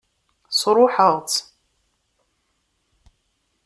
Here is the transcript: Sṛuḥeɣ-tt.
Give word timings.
Sṛuḥeɣ-tt. 0.59 1.37